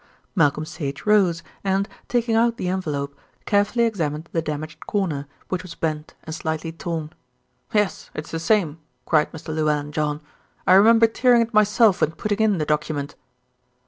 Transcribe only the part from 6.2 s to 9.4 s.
and slightly torn. "Yes, it's the same," cried